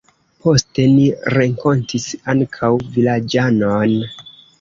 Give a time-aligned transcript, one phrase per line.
[0.43, 1.03] Poste ni
[1.33, 3.95] renkontis ankaŭ vilaĝanon.